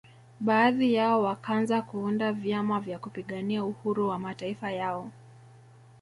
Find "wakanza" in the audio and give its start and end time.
1.23-1.81